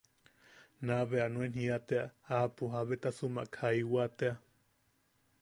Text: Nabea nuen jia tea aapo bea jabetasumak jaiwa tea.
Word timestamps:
Nabea 0.87 1.27
nuen 1.33 1.53
jia 1.57 1.77
tea 1.91 2.07
aapo 2.37 2.63
bea 2.67 2.73
jabetasumak 2.79 3.49
jaiwa 3.61 4.05
tea. 4.17 4.35